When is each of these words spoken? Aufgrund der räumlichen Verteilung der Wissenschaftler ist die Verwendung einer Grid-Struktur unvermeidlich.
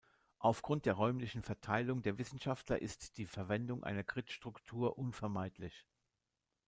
Aufgrund 0.39 0.87
der 0.87 0.93
räumlichen 0.95 1.43
Verteilung 1.43 2.01
der 2.01 2.17
Wissenschaftler 2.17 2.81
ist 2.81 3.19
die 3.19 3.27
Verwendung 3.27 3.83
einer 3.83 4.03
Grid-Struktur 4.03 4.97
unvermeidlich. 4.97 5.85